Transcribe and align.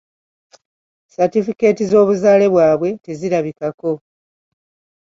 Satifikeeti 1.15 1.83
z'obuzaale 1.89 2.45
bwabwe 2.53 2.89
tezirabikako. 3.03 3.91